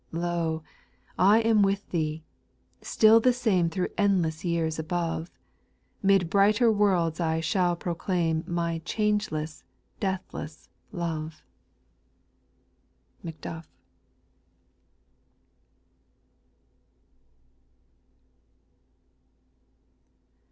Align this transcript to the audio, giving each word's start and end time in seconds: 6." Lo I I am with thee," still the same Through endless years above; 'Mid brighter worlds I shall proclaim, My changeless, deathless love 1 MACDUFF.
6." 0.07 0.13
Lo 0.23 0.63
I 1.19 1.35
I 1.35 1.39
am 1.41 1.61
with 1.61 1.87
thee," 1.91 2.23
still 2.81 3.19
the 3.19 3.31
same 3.31 3.69
Through 3.69 3.89
endless 3.99 4.43
years 4.43 4.79
above; 4.79 5.29
'Mid 6.01 6.27
brighter 6.27 6.71
worlds 6.71 7.19
I 7.19 7.39
shall 7.39 7.75
proclaim, 7.75 8.43
My 8.47 8.79
changeless, 8.83 9.63
deathless 9.99 10.69
love 10.91 11.43
1 13.21 13.31
MACDUFF. 13.31 13.67